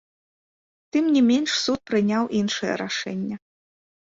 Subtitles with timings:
[0.95, 3.35] Тым не менш, суд прыняў іншае рашэнне.